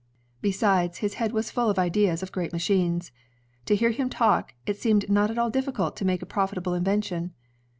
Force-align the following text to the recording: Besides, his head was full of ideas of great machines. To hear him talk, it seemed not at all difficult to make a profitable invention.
Besides, 0.41 0.97
his 0.97 1.13
head 1.21 1.31
was 1.31 1.51
full 1.51 1.69
of 1.69 1.77
ideas 1.77 2.23
of 2.23 2.31
great 2.31 2.51
machines. 2.51 3.11
To 3.67 3.75
hear 3.75 3.91
him 3.91 4.09
talk, 4.09 4.55
it 4.65 4.77
seemed 4.77 5.07
not 5.11 5.29
at 5.29 5.37
all 5.37 5.51
difficult 5.51 5.95
to 5.97 6.05
make 6.05 6.23
a 6.23 6.25
profitable 6.25 6.73
invention. 6.73 7.35